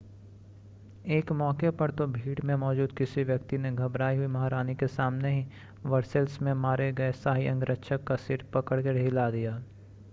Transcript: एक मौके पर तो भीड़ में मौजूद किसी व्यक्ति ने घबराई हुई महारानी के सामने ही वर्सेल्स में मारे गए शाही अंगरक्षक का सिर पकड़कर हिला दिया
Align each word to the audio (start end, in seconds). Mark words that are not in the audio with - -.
एक 1.07 1.31
मौके 1.31 1.69
पर 1.79 1.91
तो 1.91 2.05
भीड़ 2.07 2.39
में 2.45 2.53
मौजूद 2.55 2.91
किसी 2.97 3.23
व्यक्ति 3.23 3.57
ने 3.57 3.71
घबराई 3.73 4.17
हुई 4.17 4.27
महारानी 4.27 4.75
के 4.75 4.87
सामने 4.87 5.31
ही 5.31 5.45
वर्सेल्स 5.85 6.41
में 6.41 6.53
मारे 6.63 6.91
गए 6.93 7.11
शाही 7.13 7.47
अंगरक्षक 7.47 8.03
का 8.07 8.15
सिर 8.25 8.45
पकड़कर 8.53 8.97
हिला 8.97 9.29
दिया 9.31 9.61